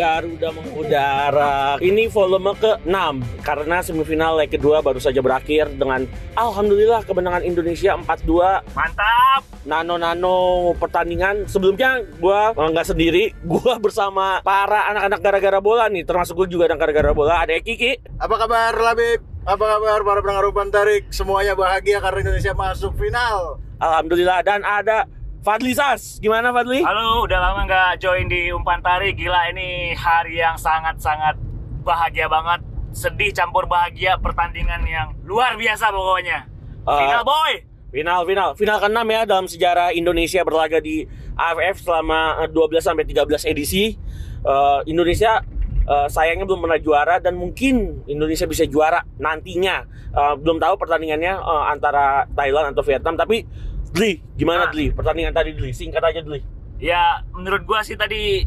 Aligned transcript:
Garuda 0.00 0.48
mengudara. 0.56 1.76
Ini 1.76 2.08
volume 2.08 2.56
ke-6 2.56 2.96
karena 3.44 3.84
semifinal 3.84 4.40
leg 4.40 4.48
kedua 4.48 4.80
baru 4.80 4.96
saja 4.96 5.20
berakhir 5.20 5.68
dengan 5.76 6.08
alhamdulillah 6.32 7.04
kemenangan 7.04 7.44
Indonesia 7.44 8.00
4-2. 8.00 8.64
Mantap. 8.72 9.44
Nano-nano 9.68 10.72
pertandingan. 10.80 11.44
Sebelumnya 11.44 12.00
gua 12.16 12.56
eh, 12.56 12.68
nggak 12.72 12.88
sendiri, 12.88 13.36
gua 13.44 13.76
bersama 13.76 14.40
para 14.40 14.88
anak-anak 14.88 15.20
gara-gara 15.20 15.60
bola 15.60 15.84
nih, 15.92 16.08
termasuk 16.08 16.32
gue 16.32 16.56
juga 16.56 16.72
anak 16.72 16.80
gara-gara 16.80 17.12
bola. 17.12 17.44
Ada 17.44 17.60
Kiki. 17.60 18.00
Apa 18.16 18.40
kabar 18.40 18.72
Labib? 18.72 19.20
Apa 19.44 19.64
kabar 19.76 20.00
para 20.00 20.18
pendengar 20.24 20.48
umpan 20.48 20.72
tarik? 20.72 21.12
Semuanya 21.12 21.52
bahagia 21.52 22.00
karena 22.00 22.24
Indonesia 22.24 22.56
masuk 22.56 22.96
final. 22.96 23.60
Alhamdulillah 23.76 24.40
dan 24.40 24.64
ada 24.64 25.04
Fadli 25.40 25.72
Sas. 25.72 26.20
Gimana 26.20 26.52
Fadli? 26.52 26.84
Halo, 26.84 27.24
udah 27.24 27.40
lama 27.40 27.64
nggak 27.64 27.96
join 27.96 28.28
di 28.28 28.52
umpan 28.52 28.84
tarik. 28.84 29.16
Gila 29.16 29.48
ini 29.48 29.96
hari 29.96 30.36
yang 30.36 30.60
sangat-sangat 30.60 31.40
bahagia 31.80 32.28
banget. 32.28 32.60
Sedih 32.92 33.32
campur 33.32 33.64
bahagia 33.64 34.20
pertandingan 34.20 34.84
yang 34.84 35.16
luar 35.24 35.56
biasa 35.56 35.88
pokoknya. 35.88 36.44
Eh, 36.84 36.92
Final 36.92 37.24
boy. 37.24 37.52
Final, 37.90 38.22
final, 38.22 38.48
final 38.54 38.78
ke-6 38.78 39.02
ya 39.02 39.22
dalam 39.26 39.46
sejarah 39.50 39.88
Indonesia 39.90 40.46
berlaga 40.46 40.78
di 40.78 41.08
AFF 41.34 41.88
selama 41.88 42.44
eh, 42.44 42.48
12 42.52 42.84
sampai 42.84 43.08
13 43.08 43.48
edisi. 43.48 43.96
Eh, 44.44 44.80
Indonesia 44.92 45.40
eh, 45.88 46.08
sayangnya 46.12 46.44
belum 46.44 46.68
pernah 46.68 46.76
juara 46.76 47.16
dan 47.16 47.40
mungkin 47.40 48.04
Indonesia 48.04 48.44
bisa 48.44 48.68
juara 48.68 49.00
nantinya. 49.16 49.88
Eh, 50.12 50.34
belum 50.36 50.60
tahu 50.60 50.76
pertandingannya 50.76 51.32
eh, 51.32 51.64
antara 51.72 52.28
Thailand 52.28 52.76
atau 52.76 52.84
Vietnam 52.84 53.16
tapi 53.16 53.48
Dli, 53.90 54.22
gimana 54.38 54.66
Nah. 54.66 54.72
Dli? 54.72 54.94
Pertandingan 54.94 55.34
tadi 55.34 55.50
Dli, 55.54 55.70
singkat 55.74 56.02
aja 56.02 56.22
Dli. 56.22 56.40
Ya 56.80 57.20
menurut 57.34 57.66
gua 57.66 57.84
sih 57.84 57.98
tadi 57.98 58.46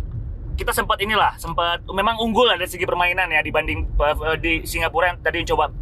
kita 0.53 0.69
sempat 0.73 1.01
inilah 1.01 1.33
sempat 1.41 1.81
memang 1.89 2.17
unggul 2.21 2.45
lah 2.45 2.57
dari 2.57 2.69
segi 2.69 2.85
permainan 2.85 3.29
ya 3.29 3.41
dibanding 3.41 3.89
eh, 3.89 4.37
di 4.37 4.53
Singapura 4.65 5.13
yang 5.13 5.17
tadi 5.21 5.41
mencoba 5.41 5.73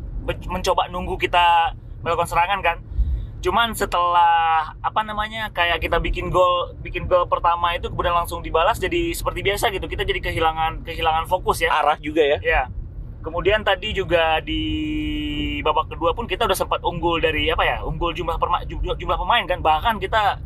mencoba 0.48 0.88
nunggu 0.88 1.16
kita 1.20 1.76
melakukan 2.04 2.30
serangan 2.30 2.60
kan. 2.64 2.78
Cuman 3.42 3.74
setelah 3.74 4.70
apa 4.86 5.02
namanya 5.02 5.50
kayak 5.50 5.82
kita 5.82 5.98
bikin 5.98 6.30
gol 6.30 6.78
bikin 6.86 7.10
gol 7.10 7.26
pertama 7.26 7.74
itu 7.74 7.90
kemudian 7.90 8.14
langsung 8.14 8.46
dibalas 8.46 8.78
jadi 8.78 9.18
seperti 9.18 9.42
biasa 9.42 9.74
gitu 9.74 9.90
kita 9.90 10.06
jadi 10.06 10.22
kehilangan 10.22 10.86
kehilangan 10.86 11.26
fokus 11.26 11.66
ya. 11.66 11.74
Arah 11.74 11.98
juga 11.98 12.22
ya. 12.22 12.38
Ya. 12.42 12.62
Kemudian 13.22 13.62
tadi 13.62 13.94
juga 13.94 14.42
di 14.42 14.64
babak 15.62 15.94
kedua 15.94 16.12
pun 16.18 16.26
kita 16.26 16.50
udah 16.50 16.58
sempat 16.58 16.82
unggul 16.82 17.22
dari 17.22 17.54
apa 17.54 17.62
ya? 17.62 17.78
Unggul 17.86 18.18
jumlah 18.18 18.42
perma- 18.42 18.66
jumlah, 18.66 19.18
pemain 19.18 19.46
kan. 19.46 19.62
Bahkan 19.62 20.02
kita 20.02 20.42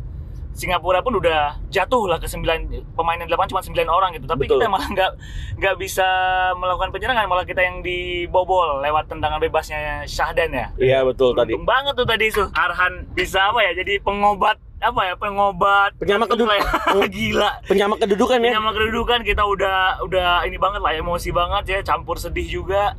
Singapura 0.56 1.04
pun 1.04 1.20
udah 1.20 1.60
jatuh 1.68 2.08
lah 2.08 2.16
ke 2.16 2.32
9 2.32 2.96
pemain 2.96 3.20
yang 3.20 3.28
8 3.28 3.52
cuma 3.52 3.60
9 3.60 3.92
orang 3.92 4.16
gitu. 4.16 4.24
Tapi 4.24 4.48
Betul. 4.48 4.64
kita 4.64 4.72
malah 4.72 4.88
nggak 4.88 5.12
nggak 5.60 5.76
bisa 5.76 6.08
melakukan 6.56 6.96
penyerangan, 6.96 7.28
malah 7.28 7.44
kita 7.44 7.60
yang 7.60 7.84
dibobol 7.84 8.80
lewat 8.80 9.12
tendangan 9.12 9.44
bebasnya 9.44 10.08
Syahdan 10.08 10.56
ya. 10.56 10.68
Iya 10.80 11.00
betul 11.04 11.36
tadi. 11.36 11.60
Untung 11.60 11.68
banget 11.68 11.94
tuh 12.00 12.08
tadi 12.08 12.26
tuh. 12.32 12.48
Arhan 12.56 13.04
bisa 13.12 13.52
apa 13.52 13.68
ya? 13.68 13.76
Jadi 13.76 14.00
pengobat 14.00 14.56
apa 14.86 15.02
ya? 15.04 15.14
Pengobat 15.16 15.90
Penyamak 15.96 16.28
jantung 16.28 16.46
kedua- 16.46 16.58
lah 16.58 17.02
ya. 17.02 17.08
Gila. 17.16 17.50
Penyamak 17.66 17.98
kedudukan 18.00 18.38
ya. 18.40 18.52
Sama 18.54 18.72
kedudukan 18.72 19.20
kita 19.22 19.44
udah 19.44 19.78
udah 20.02 20.30
ini 20.44 20.56
banget 20.56 20.80
lah 20.80 20.92
emosi 20.92 21.30
banget 21.30 21.64
ya 21.68 21.80
campur 21.84 22.16
sedih 22.16 22.46
juga 22.46 22.94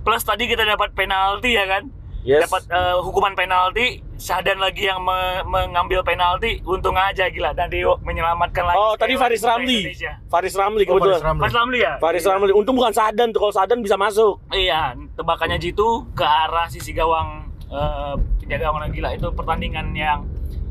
plus 0.00 0.22
tadi 0.22 0.44
kita 0.44 0.64
dapat 0.64 0.92
penalti 0.92 1.52
ya 1.52 1.64
kan 1.64 1.84
Yes. 2.20 2.44
dapat 2.44 2.66
eh, 2.66 2.98
hukuman 2.98 3.32
penalti 3.32 4.02
Syahdan 4.16 4.58
lagi 4.58 4.84
yang 4.84 4.98
me- 5.00 5.46
mengambil 5.46 6.02
penalti 6.02 6.58
untung 6.62 6.92
aja 6.92 7.24
gila 7.26 7.52
dan 7.52 7.70
Dio 7.70 7.94
menyelamatkan 8.02 8.66
lagi 8.66 8.76
Oh, 8.76 8.92
tadi 8.92 9.14
Faris 9.14 9.38
Ramli. 9.40 9.86
Indonesia. 9.86 10.12
Faris 10.26 10.52
Ramli 10.52 10.82
Oh, 10.82 10.98
kebetulan. 10.98 11.14
Faris 11.14 11.24
Ramli. 11.24 11.40
Faris 11.40 11.54
Ramli 11.54 11.78
ya 11.78 11.92
Faris 11.96 12.24
Ramli. 12.26 12.52
Untung 12.52 12.74
bukan 12.74 12.90
Sadan 12.90 13.30
tuh. 13.30 13.38
Kalau 13.40 13.54
Sadan 13.54 13.78
bisa 13.80 13.94
masuk. 13.94 14.42
iya 14.50 14.92
tebakannya 15.14 15.56
Jitu 15.56 15.86
ke 16.12 16.20
arah 16.20 16.66
sisi 16.66 16.90
gawang 16.90 17.46
eh, 17.64 18.12
penjaga 18.40 18.66
gawang 18.66 18.90
gila 18.90 19.08
itu 19.10 19.28
pertandingan 19.30 19.86
yang 19.94 20.26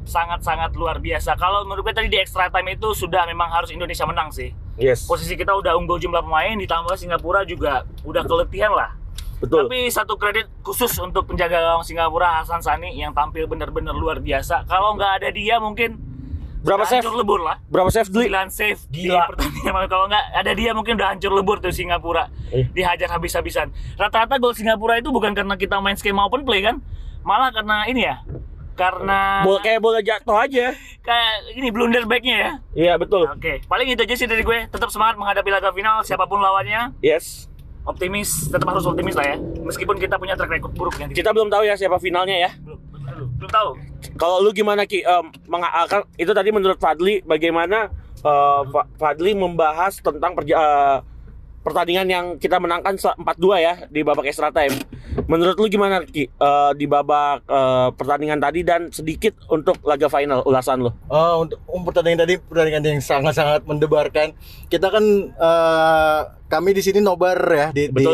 sangat-sangat 0.08 0.72
luar 0.74 0.98
biasa 0.98 1.36
kalau 1.36 1.62
menurut 1.62 1.84
gue 1.84 1.94
tadi 1.94 2.08
di 2.08 2.16
extra 2.16 2.48
time 2.48 2.72
itu 2.72 2.92
sudah 2.92 3.24
memang 3.24 3.48
harus 3.48 3.70
Indonesia 3.70 4.04
menang 4.04 4.32
sih 4.32 4.50
Yes. 4.76 5.04
posisi 5.04 5.34
kita 5.34 5.52
udah 5.52 5.74
unggul 5.74 5.98
jumlah 5.98 6.22
pemain 6.22 6.54
ditambah 6.54 6.96
Singapura 6.96 7.42
juga 7.44 7.82
udah 8.02 8.22
keletihan 8.24 8.70
lah. 8.70 8.94
Betul. 9.38 9.66
Tapi 9.66 9.86
satu 9.88 10.16
kredit 10.16 10.50
khusus 10.62 10.90
untuk 10.98 11.26
penjaga 11.26 11.58
gawang 11.60 11.82
Singapura 11.82 12.42
Hasan 12.42 12.58
Sani 12.58 12.94
yang 12.94 13.10
tampil 13.12 13.46
benar-benar 13.46 13.92
luar 13.92 14.18
biasa. 14.18 14.66
Kalau 14.66 14.94
nggak 14.94 15.12
ada 15.16 15.30
dia 15.30 15.58
mungkin 15.58 15.98
Berapa 16.60 16.84
save? 16.84 17.02
hancur 17.02 17.14
lebur 17.16 17.40
lah. 17.40 17.62
Berapa 17.66 17.86
save 17.88 18.06
Dli? 18.08 18.28
9 18.28 18.50
save 18.50 18.82
di 18.88 19.06
Gila. 19.06 19.30
pertandingan 19.30 19.86
kalau 19.88 20.06
nggak 20.06 20.26
ada 20.36 20.52
dia 20.52 20.72
mungkin 20.72 20.94
udah 20.94 21.10
hancur 21.10 21.32
lebur 21.32 21.58
tuh 21.58 21.70
Singapura 21.70 22.30
Eh. 22.50 22.66
dihajar 22.72 23.10
habis-habisan 23.10 23.70
rata-rata 23.94 24.38
gol 24.38 24.54
Singapura 24.54 24.96
itu 24.96 25.10
bukan 25.10 25.34
karena 25.34 25.54
kita 25.54 25.78
main 25.78 25.94
skema 25.94 26.22
open 26.24 26.42
play 26.42 26.62
kan 26.62 26.82
malah 27.22 27.50
karena 27.50 27.86
ini 27.86 28.04
ya 28.04 28.24
karena 28.78 29.42
Bola 29.42 29.60
kayak 29.60 29.80
bola 29.80 30.00
jatuh 30.00 30.38
aja. 30.38 30.72
kayak 31.02 31.34
ini 31.52 31.68
blunder 31.68 32.04
backnya 32.04 32.36
ya 32.38 32.52
Iya 32.78 32.94
betul. 32.96 33.26
oke 33.26 33.66
paling 33.66 33.88
itu 33.90 34.00
aja 34.00 34.14
sih 34.14 34.24
dari 34.24 34.42
gue 34.42 34.68
tetap 34.68 34.88
semangat 34.88 35.18
menghadapi 35.18 35.50
laga 35.50 35.72
final 35.72 36.00
siapa 36.02 36.24
pun 36.24 36.38
lawannya 36.38 36.94
Yes. 37.00 37.50
optimis 37.84 38.48
tetap 38.48 38.68
harus 38.68 38.84
optimis 38.84 39.16
lah 39.16 39.26
ya 39.26 39.38
meskipun 39.62 39.96
kita 39.96 40.16
punya 40.16 40.36
track 40.36 40.52
record 40.52 40.74
buruk 40.74 40.96
yang 40.98 41.10
Kita 41.10 41.32
belum 41.32 41.48
tahu 41.48 41.64
ya 41.64 41.74
siapa 41.74 41.98
finalnya 41.98 42.38
ya. 42.38 42.52
belum 42.60 42.78
belum, 42.94 43.28
belum 43.36 43.50
tahu 43.50 43.70
Kalau 44.14 44.40
lu 44.40 44.52
gimana 44.52 44.84
Ki? 44.84 45.02
Akan- 45.02 46.06
itu 46.16 46.30
tadi 46.30 46.50
menurut 46.50 46.78
Fadli 46.78 47.22
bagaimana 47.22 47.90
Fa- 48.20 48.90
Fadli 48.94 49.32
membahas 49.32 49.98
tentang 49.98 50.34
perja- 50.34 50.58
eh, 50.58 50.98
pertandingan 51.62 52.08
yang 52.08 52.26
kita 52.36 52.58
menangkan 52.58 52.96
se- 52.96 53.14
4-2 53.16 53.56
ya 53.58 53.74
di 53.86 54.02
babak 54.02 54.26
extra 54.26 54.50
time. 54.50 54.74
Menurut 55.26 55.58
lu 55.58 55.66
gimana 55.66 56.06
Ki 56.06 56.30
Eh, 56.38 56.72
di 56.78 56.86
babak 56.86 57.50
eh, 57.50 57.90
pertandingan 57.98 58.38
tadi 58.38 58.62
dan 58.62 58.94
sedikit 58.94 59.34
untuk 59.50 59.82
laga 59.82 60.06
final 60.06 60.46
ulasan 60.46 60.86
lu? 60.86 60.94
Oh, 61.10 61.42
untuk 61.42 61.58
um, 61.66 61.82
pertandingan 61.82 62.30
tadi 62.30 62.38
pertandingan 62.38 62.84
yang 62.86 63.02
sangat-sangat 63.02 63.66
mendebarkan. 63.66 64.38
Kita 64.70 64.94
kan 64.94 65.02
eh, 65.34 66.20
kami 66.46 66.78
di 66.78 66.86
sini 66.86 67.02
nobar 67.02 67.42
ya 67.50 67.68
di, 67.74 67.90
di 67.90 68.08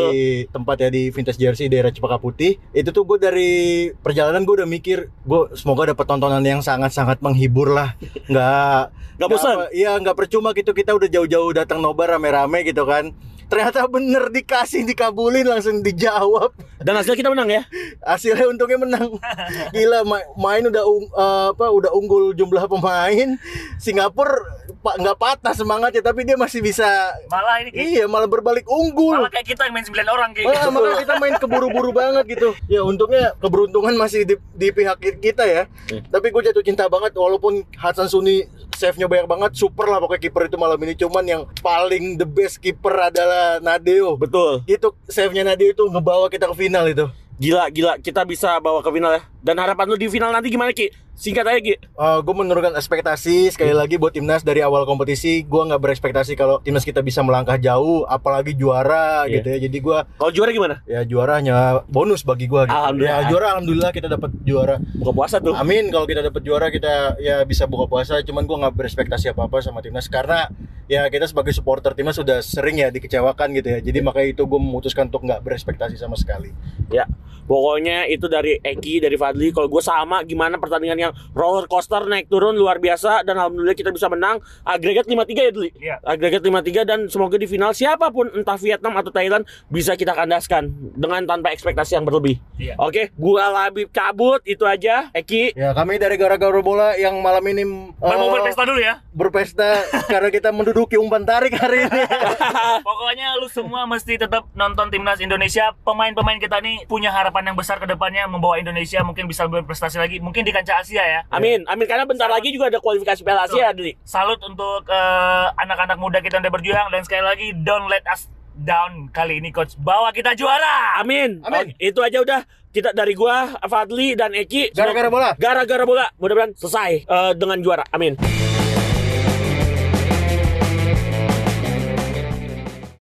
tempat 0.48 0.76
ya 0.82 0.88
di 0.88 1.12
Vintage 1.12 1.36
Jersey 1.36 1.68
daerah 1.68 1.92
Cepaka 1.92 2.16
Putih. 2.16 2.56
Itu 2.72 2.96
tuh 2.96 3.04
gue 3.04 3.20
dari 3.20 3.52
perjalanan 3.92 4.48
gue 4.48 4.64
udah 4.64 4.68
mikir 4.68 5.12
gue 5.12 5.40
semoga 5.52 5.92
dapat 5.92 6.08
tontonan 6.08 6.40
yang 6.40 6.64
sangat-sangat 6.64 7.20
menghibur 7.20 7.68
lah. 7.76 7.92
Nggak 8.24 8.96
Nggak 9.20 9.28
bosan? 9.30 9.56
Iya 9.70 10.00
nggak 10.00 10.16
percuma 10.16 10.50
gitu 10.56 10.74
kita 10.74 10.96
udah 10.96 11.06
jauh-jauh 11.06 11.52
datang 11.52 11.78
nobar 11.84 12.16
rame-rame 12.16 12.64
gitu 12.64 12.88
kan. 12.88 13.12
Ternyata 13.48 13.86
bener 13.86 14.30
dikasih 14.30 14.86
dikabulin 14.86 15.46
langsung 15.46 15.80
dijawab. 15.80 16.52
Dan 16.84 16.94
hasil 16.96 17.16
kita 17.16 17.32
menang 17.32 17.48
ya. 17.48 17.62
hasilnya 18.04 18.44
untungnya 18.44 18.76
menang 18.76 19.16
gila 19.74 20.04
ma- 20.04 20.28
main 20.36 20.62
udah 20.68 20.84
eh, 20.84 21.46
apa 21.56 21.66
udah 21.72 21.90
unggul 21.96 22.36
jumlah 22.36 22.68
pemain 22.68 23.40
Singapura 23.80 24.53
nggak 24.84 25.16
patah 25.16 25.54
semangatnya 25.56 26.02
tapi 26.04 26.24
dia 26.24 26.36
masih 26.36 26.60
bisa 26.60 26.86
malah 27.28 27.60
ini 27.60 27.70
Ki, 27.72 28.00
iya 28.00 28.04
malah 28.04 28.28
berbalik 28.28 28.64
unggul 28.68 29.16
malah 29.16 29.32
kayak 29.32 29.56
kita 29.56 29.68
yang 29.68 29.74
main 29.76 29.86
9 29.86 30.04
orang 30.04 30.30
kayak 30.36 30.46
Wah, 30.48 30.68
makanya 30.68 30.96
kita 31.00 31.14
main 31.20 31.34
keburu-buru 31.40 31.90
banget 32.00 32.24
gitu. 32.36 32.48
Ya 32.68 32.80
untungnya 32.84 33.32
keberuntungan 33.38 33.94
masih 33.96 34.26
di, 34.28 34.34
di 34.56 34.68
pihak 34.70 34.98
kita 35.20 35.44
ya. 35.44 35.62
Hmm. 35.90 36.02
Tapi 36.08 36.30
gue 36.30 36.42
jatuh 36.44 36.64
cinta 36.64 36.86
banget 36.88 37.16
walaupun 37.16 37.64
Hasan 37.76 38.08
Suni 38.10 38.44
save-nya 38.74 39.06
banyak 39.06 39.26
banget, 39.30 39.50
super 39.54 39.86
lah 39.86 40.02
pokoknya 40.02 40.22
kiper 40.28 40.42
itu 40.50 40.56
malam 40.60 40.78
ini. 40.82 40.94
Cuman 40.98 41.24
yang 41.24 41.42
paling 41.62 42.20
the 42.20 42.26
best 42.26 42.60
kiper 42.60 42.92
adalah 43.10 43.58
Nadeo. 43.62 44.18
Betul. 44.18 44.66
Itu 44.68 44.94
save-nya 45.08 45.46
Nadeo 45.46 45.72
itu 45.72 45.84
ngebawa 45.88 46.28
kita 46.28 46.50
ke 46.50 46.56
final 46.56 46.84
itu. 46.90 47.06
Gila, 47.38 47.66
gila. 47.70 47.92
Kita 47.98 48.22
bisa 48.22 48.58
bawa 48.62 48.82
ke 48.82 48.90
final 48.94 49.18
ya. 49.18 49.22
Dan 49.44 49.60
harapan 49.60 49.84
lu 49.84 49.96
di 49.96 50.08
final 50.08 50.32
nanti 50.32 50.48
gimana 50.48 50.72
Ki? 50.72 50.88
Singkat 51.12 51.44
aja 51.44 51.60
Ki. 51.60 51.76
gue 51.94 52.34
menurunkan 52.34 52.72
ekspektasi 52.74 53.52
sekali 53.52 53.70
lagi 53.70 53.94
buat 53.94 54.10
timnas 54.10 54.40
dari 54.40 54.58
awal 54.58 54.82
kompetisi 54.82 55.44
gue 55.44 55.62
nggak 55.62 55.78
berekspektasi 55.78 56.32
kalau 56.32 56.58
timnas 56.58 56.80
kita 56.80 56.98
bisa 56.98 57.20
melangkah 57.20 57.54
jauh 57.54 58.02
apalagi 58.04 58.50
juara 58.52 59.22
Iya. 59.22 59.36
gitu 59.36 59.46
ya 59.46 59.58
jadi 59.60 59.78
gue 59.78 59.98
Kalau 60.10 60.32
juara 60.32 60.50
gimana? 60.50 60.74
ya 60.84 61.04
juara 61.04 61.36
hanya 61.36 61.54
bonus 61.86 62.20
bagi 62.20 62.44
gue 62.46 62.56
gitu. 62.58 62.72
Alhamdulillah. 62.72 63.20
ya 63.20 63.28
juara 63.28 63.46
alhamdulillah 63.52 63.90
kita 63.90 64.08
dapat 64.08 64.30
juara 64.42 64.80
Buka 64.96 65.12
puasa 65.12 65.36
tuh. 65.38 65.52
Amin 65.54 65.86
kalau 65.88 66.04
kita 66.04 66.24
dapat 66.24 66.40
juara 66.40 66.66
kita 66.68 66.92
ya 67.18 67.44
bisa 67.44 67.64
buka 67.64 67.84
puasa 67.84 68.18
cuman 68.20 68.42
gua 68.42 68.56
nggak 68.64 68.74
berekspektasi 68.74 69.28
apa 69.28 69.44
apa 69.44 69.60
sama 69.60 69.78
timnas 69.78 70.08
karena 70.08 70.48
ya 70.86 71.06
kita 71.06 71.24
sebagai 71.24 71.52
supporter 71.52 71.92
timnas 71.92 72.16
sudah 72.16 72.40
sering 72.40 72.76
ya 72.76 72.88
dikecewakan 72.88 73.52
gitu 73.52 73.68
ya 73.70 73.78
jadi 73.78 74.00
makanya 74.00 74.28
itu 74.30 74.42
gue 74.42 74.58
memutuskan 74.58 75.06
untuk 75.06 75.22
nggak 75.22 75.40
berekspektasi 75.40 75.94
sama 75.94 76.14
sekali 76.14 76.50
Ya, 76.86 77.08
pokoknya 77.44 78.06
itu 78.06 78.26
dari 78.26 78.56
Eki, 78.56 79.00
dari 79.00 79.16
Fadli. 79.34 79.50
Kalau 79.50 79.66
gue 79.66 79.82
sama, 79.82 80.22
gimana 80.22 80.54
pertandingan 80.62 81.10
yang 81.10 81.12
roller 81.34 81.66
coaster 81.66 82.06
naik 82.06 82.30
turun 82.30 82.54
luar 82.54 82.78
biasa 82.78 83.26
dan 83.26 83.34
alhamdulillah 83.34 83.74
kita 83.74 83.90
bisa 83.90 84.06
menang. 84.06 84.38
Agregat 84.62 85.10
5-3 85.10 85.34
ya, 85.34 85.50
Dli? 85.50 85.70
Iya. 85.74 85.96
Agregat 86.06 86.46
5-3 86.46 86.86
dan 86.86 86.98
semoga 87.10 87.34
di 87.34 87.50
final 87.50 87.74
siapa 87.74 88.14
pun 88.14 88.30
entah 88.30 88.54
Vietnam 88.54 88.94
atau 88.94 89.10
Thailand 89.10 89.42
bisa 89.66 89.98
kita 89.98 90.14
kandaskan 90.14 90.70
dengan 90.94 91.26
tanpa 91.26 91.50
ekspektasi 91.50 91.98
yang 91.98 92.06
berlebih. 92.06 92.38
Iya. 92.62 92.78
Oke, 92.78 93.10
gua 93.18 93.50
Labib 93.50 93.90
cabut 93.90 94.38
itu 94.46 94.62
aja. 94.62 95.10
Eki, 95.10 95.58
ya 95.58 95.74
kami 95.74 95.98
dari 95.98 96.14
gara-gara 96.14 96.62
bola 96.62 96.94
yang 96.94 97.18
malam 97.18 97.42
ini 97.50 97.66
mau 97.66 97.90
eh, 97.98 98.30
berpesta 98.38 98.62
dulu 98.62 98.78
ya. 98.78 99.02
berpesta 99.10 99.82
karena 100.12 100.30
kita 100.30 100.54
menduduki 100.54 100.94
umpan 100.94 101.26
tarik 101.26 101.56
hari 101.58 101.86
ini 101.86 102.02
Pokoknya 102.88 103.34
lu 103.40 103.50
semua 103.50 103.88
mesti 103.88 104.14
tetap 104.14 104.46
nonton 104.54 104.92
timnas 104.92 105.18
Indonesia. 105.18 105.74
Pemain-pemain 105.82 106.38
kita 106.38 106.62
nih 106.62 106.86
punya 106.86 107.10
harapan 107.10 107.50
yang 107.50 107.56
besar 107.58 107.82
ke 107.82 107.86
depannya 107.88 108.28
membawa 108.30 108.60
Indonesia 108.60 109.02
mungkin 109.02 109.23
bisa 109.28 109.48
berprestasi 109.48 109.96
lagi, 110.00 110.16
mungkin 110.20 110.44
di 110.44 110.52
kancah 110.52 110.80
Asia 110.80 111.02
ya. 111.02 111.20
amin. 111.32 111.64
Amin 111.68 111.86
karena 111.88 112.04
bentar 112.04 112.28
lagi 112.30 112.52
juga 112.52 112.68
ada 112.68 112.78
kualifikasi 112.78 113.20
Piala 113.24 113.48
Asia, 113.48 113.72
Dli. 113.72 113.96
Salut 114.04 114.40
untuk 114.44 114.86
eh, 114.88 115.46
anak-anak 115.60 115.98
muda 116.00 116.18
kita 116.20 116.38
yang 116.40 116.48
udah 116.48 116.54
berjuang 116.54 116.86
dan 116.92 117.00
sekali 117.04 117.24
lagi 117.24 117.46
don't 117.64 117.88
let 117.88 118.04
us 118.08 118.28
down 118.54 119.10
kali 119.10 119.42
ini 119.42 119.50
coach 119.50 119.74
bawa 119.80 120.14
kita 120.14 120.36
juara. 120.38 121.00
Amin. 121.02 121.42
Amin. 121.42 121.74
Oke, 121.74 121.82
itu 121.82 122.00
aja 122.00 122.18
udah 122.22 122.40
kita 122.74 122.90
dari 122.90 123.14
gua 123.14 123.54
Fadli 123.70 124.18
dan 124.18 124.34
Eki 124.34 124.74
gara-gara 124.74 125.06
bola 125.06 125.30
gara-gara 125.38 125.86
bola 125.86 126.10
mudah-mudahan 126.18 126.58
selesai 126.58 127.06
eh, 127.06 127.32
dengan 127.38 127.62
juara 127.62 127.86
amin 127.94 128.18